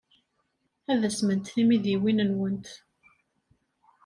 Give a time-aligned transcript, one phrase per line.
[0.91, 2.67] Ad asment tmidiwin-nwent.